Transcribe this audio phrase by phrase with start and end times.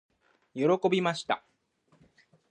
[0.55, 1.43] 喜びました。